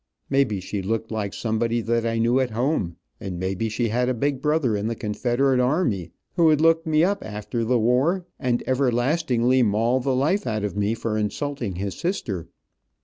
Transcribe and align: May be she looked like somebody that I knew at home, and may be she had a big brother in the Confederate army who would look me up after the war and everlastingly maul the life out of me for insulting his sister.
May 0.31 0.45
be 0.45 0.59
she 0.59 0.81
looked 0.81 1.11
like 1.11 1.31
somebody 1.31 1.79
that 1.81 2.07
I 2.07 2.17
knew 2.17 2.39
at 2.39 2.49
home, 2.49 2.95
and 3.19 3.39
may 3.39 3.53
be 3.53 3.69
she 3.69 3.89
had 3.89 4.09
a 4.09 4.15
big 4.15 4.41
brother 4.41 4.75
in 4.75 4.87
the 4.87 4.95
Confederate 4.95 5.59
army 5.59 6.09
who 6.35 6.45
would 6.45 6.59
look 6.59 6.87
me 6.87 7.03
up 7.03 7.23
after 7.23 7.63
the 7.63 7.77
war 7.77 8.25
and 8.39 8.63
everlastingly 8.65 9.61
maul 9.61 9.99
the 9.99 10.15
life 10.15 10.47
out 10.47 10.63
of 10.63 10.75
me 10.75 10.95
for 10.95 11.19
insulting 11.19 11.75
his 11.75 11.93
sister. 11.93 12.47